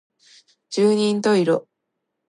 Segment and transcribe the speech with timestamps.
[0.71, 1.67] 十人十色